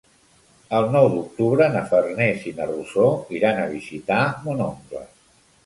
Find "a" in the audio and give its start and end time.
3.61-3.69